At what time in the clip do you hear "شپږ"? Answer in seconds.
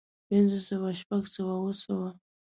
0.99-1.23